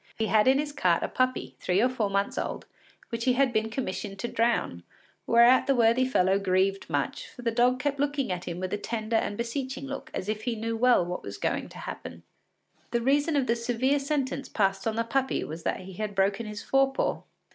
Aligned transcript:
He 0.17 0.25
had 0.25 0.47
in 0.47 0.57
his 0.57 0.71
cart 0.73 1.03
a 1.03 1.07
puppy, 1.07 1.55
three 1.59 1.79
or 1.79 1.87
four 1.87 2.09
months 2.09 2.35
old, 2.35 2.65
which 3.09 3.25
he 3.25 3.33
had 3.33 3.53
been 3.53 3.69
commissioned 3.69 4.17
to 4.17 4.27
drown, 4.27 4.81
whereat 5.27 5.67
the 5.67 5.75
worthy 5.75 6.05
fellow 6.07 6.39
grieved 6.39 6.89
much, 6.89 7.29
for 7.29 7.43
the 7.43 7.51
dog 7.51 7.79
kept 7.79 7.99
looking 7.99 8.31
at 8.31 8.45
him 8.45 8.59
with 8.59 8.73
a 8.73 8.79
tender 8.79 9.17
and 9.17 9.37
beseeching 9.37 9.85
look 9.85 10.09
as 10.11 10.27
if 10.27 10.41
he 10.45 10.55
knew 10.55 10.75
well 10.75 11.05
what 11.05 11.21
was 11.21 11.37
going 11.37 11.69
to 11.69 11.77
happen. 11.77 12.23
The 12.89 13.01
reason 13.01 13.35
of 13.35 13.45
the 13.45 13.55
severe 13.55 13.99
sentence 13.99 14.49
passed 14.49 14.87
on 14.87 14.95
the 14.95 15.03
puppy 15.03 15.43
was 15.43 15.61
that 15.61 15.81
he 15.81 15.93
had 15.93 16.15
broken 16.15 16.47
his 16.47 16.63
fore 16.63 16.91
paw. 16.91 17.21